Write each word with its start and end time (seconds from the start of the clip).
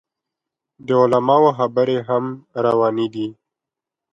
د 0.85 0.87
علماو 1.01 1.49
خبرې 1.57 1.97
هم 2.07 2.25
روانې 2.65 3.07
دي. 3.13 3.27